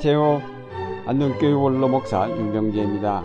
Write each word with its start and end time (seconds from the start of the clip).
안녕하세요. 0.00 0.42
안동교회 1.06 1.52
원로 1.54 1.88
목사 1.88 2.30
윤병재입니다. 2.30 3.24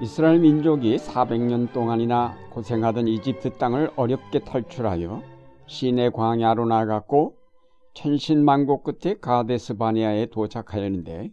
이스라엘 0.00 0.38
민족이 0.38 0.96
400년 0.96 1.70
동안이나 1.70 2.34
고생하던 2.48 3.08
이집트 3.08 3.58
땅을 3.58 3.90
어렵게 3.94 4.38
탈출하여 4.38 5.22
시내 5.66 6.08
광야로 6.08 6.64
나갔고 6.64 7.36
천신만고 7.92 8.84
끝에 8.84 9.16
가데스 9.20 9.76
바니아에 9.76 10.30
도착하였는데 10.30 11.30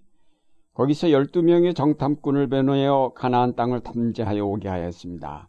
거기서 0.74 1.08
12명의 1.08 1.74
정탐꾼을 1.74 2.50
변호하여 2.50 3.14
가나안 3.16 3.56
땅을 3.56 3.80
탐지하여 3.80 4.44
오게 4.44 4.68
하였습니다. 4.68 5.48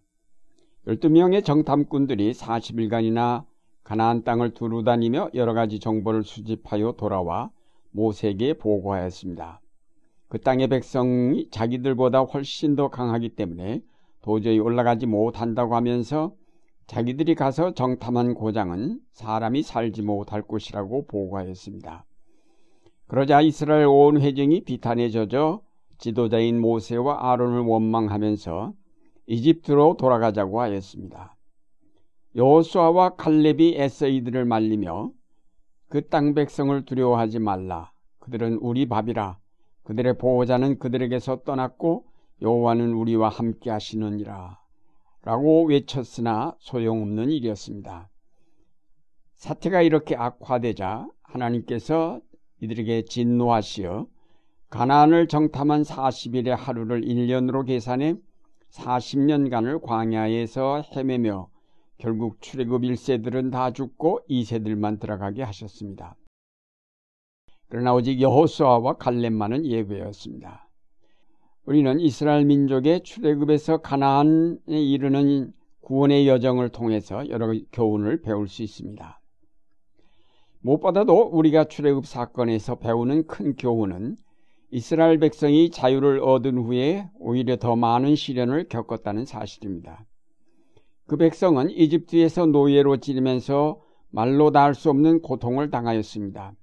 12명의 0.86 1.44
정탐꾼들이 1.44 2.32
40일간이나 2.34 3.44
가나안 3.82 4.22
땅을 4.22 4.54
두루 4.54 4.84
다니며 4.84 5.30
여러 5.34 5.52
가지 5.52 5.80
정보를 5.80 6.22
수집하여 6.22 6.92
돌아와 6.96 7.50
모세에게 7.92 8.54
보고하였습니다. 8.54 9.60
그 10.28 10.40
땅의 10.40 10.68
백성이 10.68 11.48
자기들보다 11.50 12.22
훨씬 12.22 12.74
더 12.74 12.88
강하기 12.88 13.30
때문에 13.30 13.82
도저히 14.22 14.58
올라가지 14.58 15.06
못한다고 15.06 15.76
하면서 15.76 16.34
자기들이 16.86 17.34
가서 17.34 17.74
정탐한 17.74 18.34
고장은 18.34 19.00
사람이 19.12 19.62
살지 19.62 20.02
못할 20.02 20.42
곳이라고 20.42 21.06
보고하였습니다. 21.06 22.04
그러자 23.06 23.40
이스라엘 23.40 23.86
온 23.86 24.20
회중이 24.20 24.64
비탄에 24.64 25.10
젖어 25.10 25.62
지도자인 25.98 26.60
모세와 26.60 27.30
아론을 27.32 27.60
원망하면서 27.60 28.72
이집트로 29.26 29.96
돌아가자고 29.98 30.60
하였습니다. 30.60 31.36
여호수아와 32.34 33.16
칼렙이 33.16 33.76
애써 33.76 34.08
이들을 34.08 34.44
말리며 34.46 35.12
그 35.92 36.08
땅 36.08 36.32
백성을 36.32 36.86
두려워하지 36.86 37.38
말라. 37.38 37.92
그들은 38.20 38.54
우리 38.62 38.88
밥이라. 38.88 39.36
그들의 39.82 40.16
보호자는 40.16 40.78
그들에게서 40.78 41.42
떠났고 41.42 42.06
여호와는 42.40 42.94
우리와 42.94 43.28
함께 43.28 43.68
하시느니라. 43.68 44.58
라고 45.22 45.66
외쳤으나 45.66 46.56
소용없는 46.60 47.28
일이었습니다. 47.28 48.08
사태가 49.34 49.82
이렇게 49.82 50.16
악화되자 50.16 51.08
하나님께서 51.24 52.22
이들에게 52.62 53.04
진노하시어 53.04 54.06
가나안을 54.70 55.28
정탐한 55.28 55.82
40일의 55.82 56.56
하루를 56.56 57.02
1년으로 57.02 57.66
계산해 57.66 58.14
40년간을 58.70 59.82
광야에서 59.82 60.84
헤매며 60.96 61.51
결국 62.02 62.40
출애굽 62.40 62.82
1세들은 62.82 63.52
다 63.52 63.70
죽고 63.72 64.22
2세들만 64.28 64.98
들어가게 64.98 65.44
하셨습니다. 65.44 66.16
그러나 67.68 67.94
오직 67.94 68.20
여호수아와 68.20 68.94
갈렙만은 68.94 69.64
예외였습니다. 69.64 70.68
우리는 71.64 72.00
이스라엘 72.00 72.44
민족의 72.44 73.04
출애굽에서 73.04 73.82
가나안에 73.82 74.56
이르는 74.66 75.52
구원의 75.82 76.26
여정을 76.26 76.70
통해서 76.70 77.28
여러 77.28 77.54
교훈을 77.70 78.22
배울 78.22 78.48
수 78.48 78.64
있습니다. 78.64 79.20
무엇보다도 80.58 81.30
우리가 81.32 81.66
출애굽 81.66 82.06
사건에서 82.06 82.80
배우는 82.80 83.28
큰 83.28 83.54
교훈은 83.54 84.16
이스라엘 84.72 85.20
백성이 85.20 85.70
자유를 85.70 86.18
얻은 86.18 86.58
후에 86.58 87.08
오히려 87.20 87.54
더 87.58 87.76
많은 87.76 88.16
시련을 88.16 88.68
겪었다는 88.68 89.24
사실입니다. 89.24 90.04
그 91.12 91.18
백성은 91.18 91.68
이집트에서 91.68 92.46
노예로 92.46 92.96
지내면서 92.96 93.82
말로 94.08 94.50
다할수 94.50 94.88
없는 94.88 95.20
고통을 95.20 95.70
당하였습니다. 95.70 96.54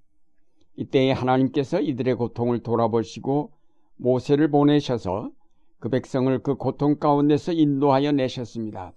이때에 0.76 1.12
하나님께서 1.12 1.80
이들의 1.80 2.16
고통을 2.16 2.64
돌아보시고 2.64 3.52
모세를 3.98 4.50
보내셔서 4.50 5.30
그 5.78 5.90
백성을 5.90 6.36
그 6.42 6.56
고통 6.56 6.98
가운데서 6.98 7.52
인도하여 7.52 8.12
내셨습니다. 8.14 8.94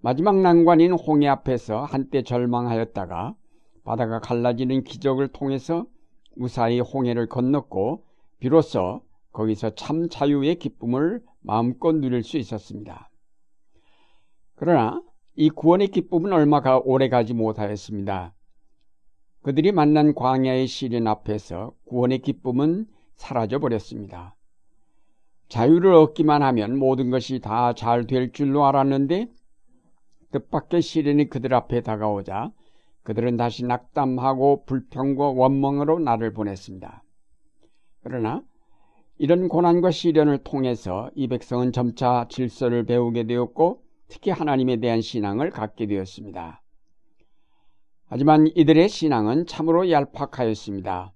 마지막 0.00 0.40
난관인 0.40 0.94
홍해 0.94 1.28
앞에서 1.28 1.84
한때 1.84 2.24
절망하였다가 2.24 3.36
바다가 3.84 4.18
갈라지는 4.18 4.82
기적을 4.82 5.28
통해서 5.28 5.86
무사히 6.34 6.80
홍해를 6.80 7.28
건넜고 7.28 8.02
비로소 8.40 9.02
거기서 9.30 9.76
참 9.76 10.08
자유의 10.08 10.56
기쁨을 10.56 11.22
마음껏 11.40 11.92
누릴 11.92 12.24
수 12.24 12.36
있었습니다. 12.36 13.11
그러나 14.56 15.02
이 15.34 15.50
구원의 15.50 15.88
기쁨은 15.88 16.32
얼마가 16.32 16.78
오래 16.78 17.08
가지 17.08 17.34
못하였습니다. 17.34 18.34
그들이 19.42 19.72
만난 19.72 20.14
광야의 20.14 20.66
시련 20.66 21.06
앞에서 21.06 21.72
구원의 21.86 22.20
기쁨은 22.20 22.86
사라져 23.16 23.58
버렸습니다. 23.58 24.36
자유를 25.48 25.92
얻기만 25.92 26.42
하면 26.42 26.78
모든 26.78 27.10
것이 27.10 27.40
다 27.40 27.74
잘 27.74 28.06
될 28.06 28.32
줄로 28.32 28.64
알았는데 28.66 29.28
뜻밖의 30.30 30.80
시련이 30.80 31.28
그들 31.28 31.52
앞에 31.54 31.82
다가오자 31.82 32.52
그들은 33.02 33.36
다시 33.36 33.64
낙담하고 33.66 34.64
불평과 34.64 35.28
원망으로 35.30 35.98
나를 35.98 36.32
보냈습니다. 36.32 37.02
그러나 38.02 38.42
이런 39.18 39.48
고난과 39.48 39.90
시련을 39.90 40.38
통해서 40.38 41.10
이 41.14 41.28
백성은 41.28 41.72
점차 41.72 42.26
질서를 42.28 42.84
배우게 42.84 43.24
되었고 43.24 43.82
특히 44.12 44.30
하나님에 44.30 44.76
대한 44.76 45.00
신앙을 45.00 45.48
갖게 45.48 45.86
되었습니다. 45.86 46.62
하지만 48.04 48.46
이들의 48.54 48.90
신앙은 48.90 49.46
참으로 49.46 49.90
얄팍하였습니다. 49.90 51.14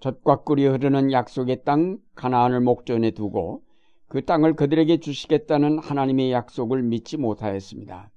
젖과 0.00 0.42
꿀이 0.42 0.66
흐르는 0.66 1.10
약속의 1.10 1.64
땅 1.64 1.98
가나안을 2.14 2.60
목전에 2.60 3.12
두고 3.12 3.62
그 4.08 4.26
땅을 4.26 4.56
그들에게 4.56 4.98
주시겠다는 4.98 5.78
하나님의 5.78 6.30
약속을 6.30 6.82
믿지 6.82 7.16
못하였습니다. 7.16 8.10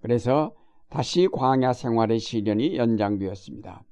그래서 0.00 0.54
다시 0.88 1.28
광야 1.30 1.74
생활의 1.74 2.20
시련이 2.20 2.78
연장되었습니다. 2.78 3.84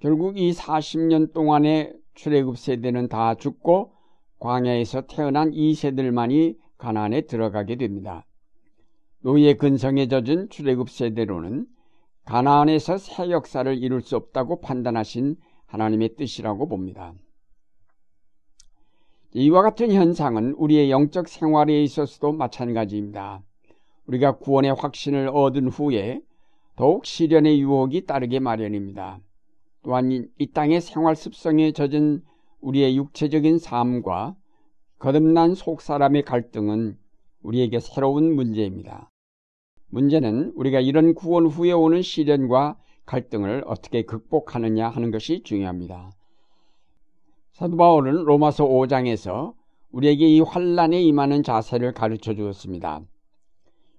결국 0.00 0.36
이 0.36 0.50
40년 0.50 1.32
동안의 1.32 1.94
출애굽 2.14 2.58
세대는 2.58 3.06
다 3.06 3.36
죽고 3.36 3.92
광야에서 4.40 5.02
태어난 5.02 5.52
이 5.54 5.74
세들만이 5.74 6.65
가나안에 6.78 7.22
들어가게 7.22 7.76
됩니다. 7.76 8.26
노예 9.20 9.54
근성에 9.54 10.08
젖은 10.08 10.50
출애굽 10.50 10.90
세대로는 10.90 11.66
가나안에서 12.24 12.98
새 12.98 13.30
역사를 13.30 13.76
이룰 13.76 14.00
수 14.00 14.16
없다고 14.16 14.60
판단하신 14.60 15.36
하나님의 15.66 16.16
뜻이라고 16.16 16.68
봅니다. 16.68 17.14
이와 19.32 19.62
같은 19.62 19.92
현상은 19.92 20.52
우리의 20.52 20.90
영적 20.90 21.28
생활에 21.28 21.82
있어서도 21.82 22.32
마찬가지입니다. 22.32 23.42
우리가 24.06 24.38
구원의 24.38 24.74
확신을 24.74 25.28
얻은 25.28 25.68
후에 25.68 26.20
더욱 26.76 27.04
시련의 27.04 27.60
유혹이 27.60 28.06
따르게 28.06 28.38
마련입니다. 28.38 29.20
또한 29.82 30.10
이 30.38 30.46
땅의 30.52 30.80
생활 30.80 31.16
습성에 31.16 31.72
젖은 31.72 32.22
우리의 32.60 32.96
육체적인 32.96 33.58
삶과 33.58 34.34
거듭난 35.06 35.54
속사람의 35.54 36.24
갈등은 36.24 36.98
우리에게 37.44 37.78
새로운 37.78 38.34
문제입니다. 38.34 39.12
문제는 39.88 40.50
우리가 40.56 40.80
이런 40.80 41.14
구원 41.14 41.46
후에 41.46 41.70
오는 41.70 42.02
시련과 42.02 42.76
갈등을 43.04 43.62
어떻게 43.66 44.02
극복하느냐 44.02 44.88
하는 44.88 45.12
것이 45.12 45.44
중요합니다. 45.44 46.10
사도 47.52 47.76
바울은 47.76 48.24
로마서 48.24 48.66
5장에서 48.66 49.54
우리에게 49.92 50.26
이 50.26 50.40
환란에 50.40 51.00
임하는 51.00 51.44
자세를 51.44 51.92
가르쳐 51.92 52.34
주었습니다. 52.34 53.02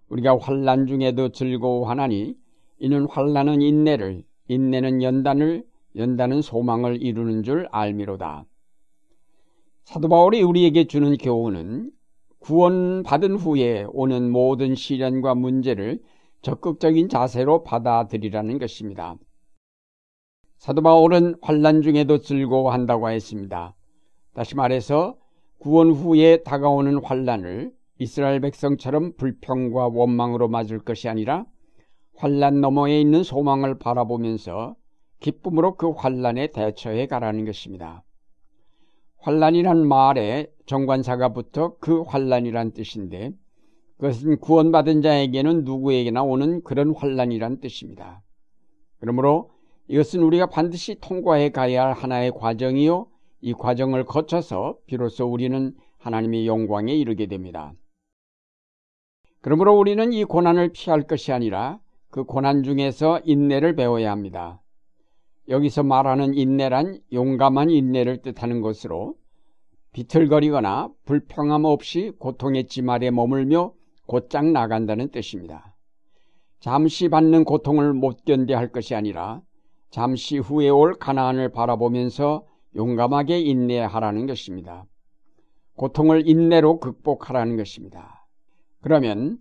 우리가 0.09 0.37
환란 0.37 0.87
중에도 0.87 1.29
즐거워하나니 1.29 2.35
이는 2.79 3.07
환란은 3.09 3.61
인내를 3.61 4.25
인내는 4.49 5.01
연단을 5.01 5.63
연단은 5.95 6.41
소망을 6.41 7.01
이루는 7.01 7.43
줄 7.43 7.65
알미로다. 7.71 8.45
사도 9.87 10.09
바울이 10.09 10.43
우리에게 10.43 10.83
주는 10.83 11.15
교훈은 11.15 11.91
구원받은 12.39 13.37
후에 13.37 13.85
오는 13.93 14.29
모든 14.29 14.75
시련과 14.75 15.33
문제를 15.33 16.01
적극적인 16.41 17.07
자세로 17.07 17.63
받아들이라는 17.63 18.59
것입니다. 18.59 19.15
사도 20.57 20.81
바울은 20.81 21.35
환란 21.41 21.81
중에도 21.83 22.19
즐거워한다고 22.19 23.09
했습니다. 23.09 23.77
다시 24.33 24.55
말해서 24.55 25.15
구원 25.57 25.91
후에 25.91 26.43
다가오는 26.43 27.01
환란을 27.01 27.71
이스라엘 27.97 28.41
백성처럼 28.41 29.13
불평과 29.15 29.87
원망으로 29.87 30.49
맞을 30.49 30.79
것이 30.79 31.07
아니라 31.07 31.45
환란 32.17 32.59
너머에 32.59 32.99
있는 32.99 33.23
소망을 33.23 33.79
바라보면서 33.79 34.75
기쁨으로 35.21 35.77
그 35.77 35.91
환란에 35.91 36.47
대처해 36.47 37.07
가라는 37.07 37.45
것입니다. 37.45 38.03
환란이란 39.27 39.85
말에 39.85 40.47
정관사가 40.67 41.33
붙어 41.33 41.75
그 41.81 42.01
환란이란 42.03 42.71
뜻인데 42.71 43.33
그것은 43.97 44.39
구원받은 44.39 45.01
자에게는 45.01 45.65
누구에게나 45.65 46.23
오는 46.23 46.63
그런 46.63 46.95
환란이란 46.95 47.59
뜻입니다. 47.59 48.21
그러므로 49.01 49.51
이것은 49.89 50.23
우리가 50.23 50.45
반드시 50.45 50.95
통과해 51.01 51.49
가야 51.49 51.87
할 51.87 51.91
하나의 51.93 52.31
과정이요. 52.31 53.07
이 53.41 53.51
과정을 53.53 54.05
거쳐서 54.05 54.77
비로소 54.85 55.25
우리는 55.25 55.75
하나님의 55.97 56.47
영광에 56.47 56.95
이르게 56.95 57.25
됩니다. 57.25 57.73
그러므로 59.41 59.77
우리는 59.77 60.13
이 60.13 60.23
고난을 60.23 60.71
피할 60.71 61.01
것이 61.01 61.33
아니라 61.33 61.79
그 62.09 62.23
고난 62.23 62.63
중에서 62.63 63.19
인내를 63.25 63.75
배워야 63.75 64.09
합니다. 64.09 64.61
여기서 65.49 65.83
말하는 65.83 66.33
인내란 66.33 66.99
용감한 67.13 67.69
인내를 67.69 68.21
뜻하는 68.21 68.61
것으로 68.61 69.15
비틀거리거나 69.93 70.89
불평함 71.05 71.65
없이 71.65 72.11
고통의 72.19 72.67
찜 72.67 72.89
아래 72.89 73.09
머물며 73.09 73.73
곧장 74.05 74.53
나간다는 74.53 75.09
뜻입니다. 75.09 75.75
잠시 76.59 77.07
받는 77.09 77.45
고통을 77.45 77.93
못 77.93 78.25
견뎌 78.25 78.57
할 78.57 78.71
것이 78.71 78.95
아니라 78.95 79.41
잠시 79.89 80.37
후에 80.37 80.69
올 80.69 80.95
가나안을 80.95 81.51
바라보면서 81.51 82.45
용감하게 82.75 83.39
인내하라는 83.39 84.27
것입니다. 84.27 84.85
고통을 85.75 86.27
인내로 86.27 86.79
극복하라는 86.79 87.55
것입니다. 87.57 88.27
그러면 88.81 89.37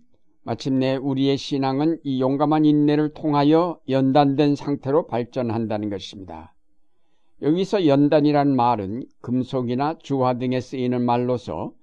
마침내 0.47 0.95
우리의 0.95 1.35
신앙은 1.35 1.99
이 2.05 2.21
용감한 2.21 2.63
인내를 2.63 3.13
통하여 3.13 3.81
연단된 3.89 4.55
상태로 4.55 5.07
발전한다는 5.07 5.89
것입니다. 5.89 6.53
여기서 7.41 7.85
연단이란 7.85 8.55
말은 8.55 9.03
금속이나 9.19 9.97
주화 9.99 10.37
등에 10.37 10.61
쓰이는 10.61 11.03
말로서 11.03 11.73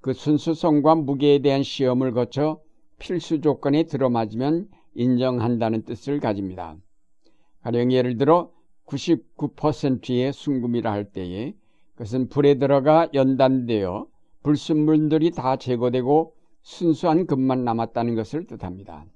그 0.00 0.12
순수성과 0.14 0.96
무게에 0.96 1.38
대한 1.38 1.62
시험을 1.62 2.12
거쳐 2.12 2.60
필수 2.98 3.40
조건에 3.40 3.84
들어맞으면 3.84 4.66
인정한다는 4.96 5.84
뜻을 5.84 6.18
가집니다. 6.18 6.74
가령 7.62 7.92
예를 7.92 8.16
들어 8.18 8.50
99%의 8.86 10.32
순금이라 10.32 10.90
할 10.90 11.12
때에 11.12 11.54
그것은 11.92 12.30
불에 12.30 12.54
들어가 12.54 13.08
연단되어 13.14 14.08
불순물들이 14.42 15.30
다 15.30 15.54
제거되고 15.54 16.34
순수한 16.68 17.26
금만 17.26 17.64
남았다는 17.64 18.14
것을 18.14 18.46
뜻합니다. 18.46 19.06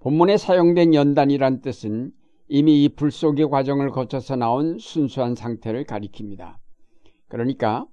본문에 0.00 0.36
사용된 0.36 0.92
연단이란 0.92 1.62
뜻은 1.62 2.12
이미 2.48 2.84
이 2.84 2.90
불 2.90 3.10
속의 3.10 3.48
과정을 3.48 3.90
거쳐서 3.90 4.36
나온 4.36 4.78
순수한 4.78 5.34
상태를 5.34 5.84
가리킵니다. 5.84 6.56
그러니까 7.28 7.86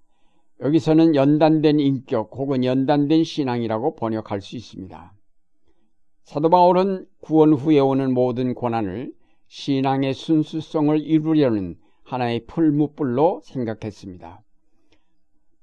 여기서는 0.59 1.15
연단된 1.15 1.79
인격 1.79 2.31
혹은 2.33 2.65
연단된 2.65 3.23
신앙이라고 3.23 3.95
번역할 3.95 4.41
수 4.41 4.57
있습니다. 4.57 5.13
사도 6.25 6.49
바울은 6.49 7.07
구원 7.21 7.53
후에 7.53 7.79
오는 7.79 8.13
모든 8.13 8.53
고난을 8.53 9.13
신앙의 9.47 10.13
순수성을 10.13 10.99
이루려는 10.99 11.77
하나의 12.03 12.45
풀무불로 12.45 13.39
생각했습니다. 13.45 14.43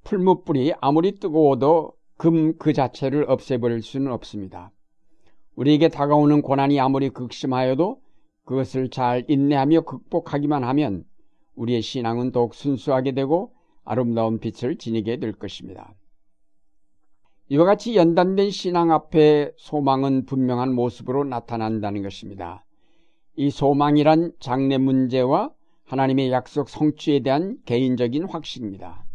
풀무불이 0.05 0.73
아무리 0.81 1.12
뜨거워도 1.21 1.98
금 2.19 2.59
그 2.59 2.73
자체를 2.73 3.25
없애버릴 3.29 3.81
수는 3.81 4.12
없습니다. 4.12 4.73
우리에게 5.55 5.88
다가오는 5.88 6.43
고난이 6.43 6.79
아무리 6.81 7.11
극심하여도 7.11 8.00
그것을 8.44 8.91
잘 8.91 9.25
인내하며 9.29 9.82
극복하기만 9.82 10.65
하면 10.65 11.05
우리의 11.55 11.81
신앙은 11.81 12.32
더욱 12.32 12.55
순수하게 12.55 13.12
되고 13.12 13.53
아름다운 13.85 14.41
빛을 14.41 14.76
지니게 14.79 15.19
될 15.19 15.32
것입니다. 15.32 15.94
이와 17.50 17.65
같이 17.65 17.97
연단된 17.97 18.50
신앙 18.50 18.91
앞에 18.91 19.53
소망은 19.56 20.26
분명한 20.26 20.75
모습으로 20.75 21.25
나타난다는 21.25 22.03
것입니다. 22.03 22.64
이 23.37 23.50
소망이란 23.50 24.32
장래 24.41 24.76
문제와 24.76 25.50
하나님의 25.85 26.32
약속 26.32 26.69
성취에 26.69 27.21
대한 27.21 27.59
개인적인 27.64 28.25
확신입니다. 28.25 29.07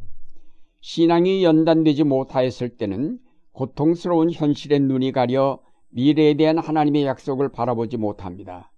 신앙이 0.86 1.46
연단되지 1.46 2.04
못하였을 2.04 2.76
때는 2.76 3.18
고통스러운 3.54 4.32
현실의 4.32 4.82
눈이 4.82 5.14
가려 5.14 5.62
미래에 5.92 6.34
대한 6.34 6.58
하나님의 6.58 7.06
약속을 7.06 7.54
바라보지 7.54 7.96
못합니다. 7.96 8.70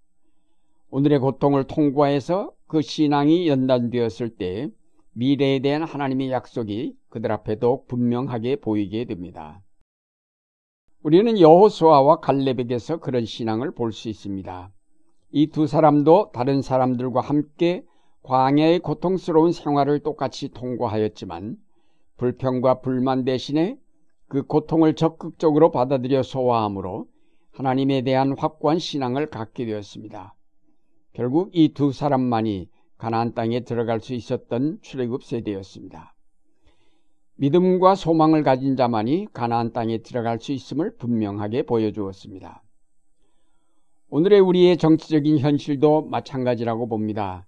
오늘의 0.91 1.17
고통을 1.17 1.63
통과해서 1.63 2.51
그 2.67 2.83
신앙이 2.83 3.47
연단되었을 3.47 4.35
때 4.35 4.69
미래에 5.13 5.59
대한 5.61 5.81
하나님의 5.81 6.29
약속이 6.29 6.95
그들 7.09 7.31
앞에 7.31 7.57
도 7.57 7.85
분명하게 7.87 8.57
보이게 8.57 9.05
됩니다. 9.05 9.63
우리는 11.01 11.39
여호수아와 11.39 12.19
갈렙에게서 12.19 12.97
그런 12.97 13.25
신앙을 13.25 13.71
볼 13.73 13.91
수 13.91 14.09
있습니다. 14.09 14.71
이 15.31 15.47
두 15.47 15.65
사람도 15.65 16.29
다른 16.33 16.61
사람들과 16.61 17.21
함께 17.21 17.83
광야의 18.21 18.79
고통스러운 18.81 19.51
생활을 19.51 20.01
똑같이 20.01 20.49
통과하였지만 20.49 21.64
불평과 22.17 22.81
불만 22.81 23.25
대신에 23.25 23.77
그 24.27 24.43
고통을 24.43 24.95
적극적으로 24.95 25.71
받아들여 25.71 26.23
소화함으로 26.23 27.07
하나님에 27.51 28.01
대한 28.01 28.37
확고한 28.37 28.79
신앙을 28.79 29.29
갖게 29.29 29.65
되었습니다. 29.65 30.35
결국 31.13 31.51
이 31.53 31.73
두 31.73 31.91
사람만이 31.91 32.69
가나안 32.97 33.33
땅에 33.33 33.61
들어갈 33.61 33.99
수 33.99 34.13
있었던 34.13 34.79
출애굽 34.81 35.23
세대였습니다. 35.23 36.15
믿음과 37.35 37.95
소망을 37.95 38.43
가진 38.43 38.75
자만이 38.75 39.27
가나안 39.33 39.73
땅에 39.73 39.97
들어갈 39.99 40.39
수 40.39 40.53
있음을 40.53 40.95
분명하게 40.97 41.63
보여주었습니다. 41.63 42.63
오늘의 44.09 44.39
우리의 44.39 44.77
정치적인 44.77 45.39
현실도 45.39 46.03
마찬가지라고 46.03 46.87
봅니다. 46.87 47.47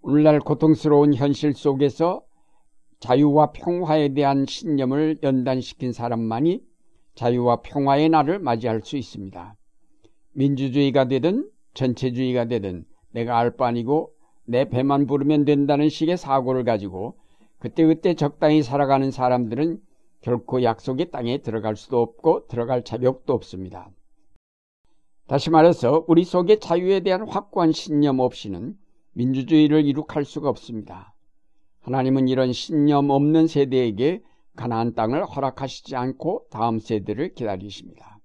오늘날 0.00 0.40
고통스러운 0.40 1.14
현실 1.14 1.54
속에서 1.54 2.25
자유와 3.00 3.52
평화에 3.52 4.14
대한 4.14 4.46
신념을 4.46 5.18
연단시킨 5.22 5.92
사람만이 5.92 6.62
자유와 7.14 7.62
평화의 7.62 8.08
날을 8.08 8.38
맞이할 8.38 8.82
수 8.82 8.96
있습니다. 8.96 9.56
민주주의가 10.32 11.08
되든 11.08 11.50
전체주의가 11.74 12.46
되든 12.46 12.84
내가 13.12 13.38
알 13.38 13.56
바 13.56 13.66
아니고 13.66 14.12
내 14.44 14.68
배만 14.68 15.06
부르면 15.06 15.44
된다는 15.44 15.88
식의 15.88 16.16
사고를 16.16 16.64
가지고 16.64 17.16
그때그때 17.58 18.14
적당히 18.14 18.62
살아가는 18.62 19.10
사람들은 19.10 19.80
결코 20.20 20.62
약속의 20.62 21.10
땅에 21.10 21.38
들어갈 21.38 21.76
수도 21.76 22.00
없고 22.00 22.46
들어갈 22.48 22.84
자격도 22.84 23.32
없습니다. 23.32 23.90
다시 25.26 25.50
말해서 25.50 26.04
우리 26.06 26.24
속에 26.24 26.58
자유에 26.58 27.00
대한 27.00 27.28
확고한 27.28 27.72
신념 27.72 28.20
없이는 28.20 28.76
민주주의를 29.14 29.84
이룩할 29.84 30.24
수가 30.24 30.48
없습니다. 30.48 31.15
하나님은 31.80 32.28
이런 32.28 32.52
신념 32.52 33.10
없는 33.10 33.46
세대에게 33.46 34.22
가나안 34.56 34.94
땅을 34.94 35.24
허락하시지 35.24 35.94
않고 35.94 36.46
다음 36.50 36.78
세대를 36.78 37.34
기다리십니다. 37.34 38.18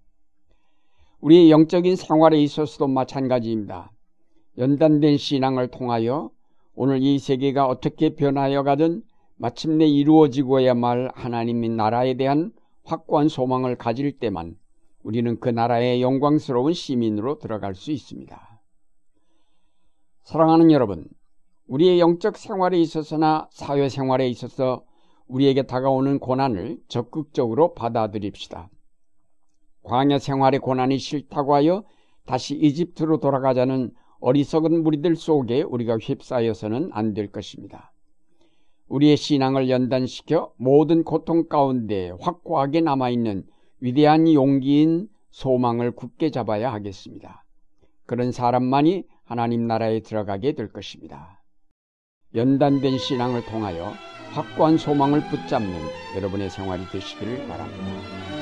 우리의 1.20 1.52
영적인 1.52 1.96
생활에 1.96 2.42
있어서도 2.42 2.88
마찬가지입니다. 2.88 3.92
연단된 4.58 5.18
신앙을 5.18 5.70
통하여 5.70 6.32
오늘 6.74 7.02
이 7.04 7.20
세계가 7.20 7.68
어떻게 7.68 8.16
변하여 8.16 8.64
가든 8.64 9.04
마침내 9.36 9.86
이루어지고야 9.86 10.74
말 10.74 11.12
하나님의 11.14 11.70
나라에 11.70 12.16
대한 12.16 12.52
확고한 12.84 13.28
소망을 13.28 13.76
가질 13.76 14.20
때만 14.20 14.58
우리는 15.04 15.40
그 15.40 15.50
나라의 15.50 16.02
영광스러운 16.02 16.74
시민으로 16.74 17.40
들어갈 17.40 17.76
수 17.76 17.92
있습니다. 17.92 18.62
사랑하는 20.24 20.72
여러분, 20.72 21.08
우리의 21.72 22.02
영적 22.02 22.38
생활에 22.38 22.78
있어서나 22.82 23.48
사회 23.50 23.88
생활에 23.88 24.28
있어서 24.28 24.84
우리에게 25.28 25.64
다가오는 25.64 26.20
고난을 26.20 26.80
적극적으로 26.90 27.74
받아들입시다. 27.76 28.70
광야 29.84 30.20
생활의 30.20 30.60
고난이 30.60 30.98
싫다고 30.98 31.56
하여 31.56 31.86
다시 32.26 32.58
이집트로 32.58 33.22
돌아가자는 33.22 33.94
어리석은 34.20 34.84
무리들 34.84 35.16
속에 35.16 35.62
우리가 35.62 35.98
휩싸여서는 35.98 36.90
안 36.92 37.14
될 37.14 37.32
것입니다. 37.32 37.94
우리의 38.90 39.16
신앙을 39.16 39.70
연단시켜 39.70 40.52
모든 40.58 41.06
고통 41.06 41.48
가운데 41.48 42.12
확고하게 42.20 42.82
남아있는 42.82 43.46
위대한 43.80 44.32
용기인 44.32 45.08
소망을 45.30 45.92
굳게 45.92 46.32
잡아야 46.32 46.74
하겠습니다. 46.74 47.46
그런 48.06 48.34
사람만이 48.34 49.06
하나님 49.24 49.68
나라에 49.68 50.02
들어가게 50.02 50.52
될 50.52 50.74
것입니다. 50.74 51.41
연단된 52.34 52.98
신앙을 52.98 53.46
통하여 53.46 53.94
확고한 54.32 54.78
소망을 54.78 55.22
붙잡는 55.30 55.74
여러분의 56.16 56.50
생활이 56.50 56.86
되시기를 56.88 57.48
바랍니다. 57.48 58.41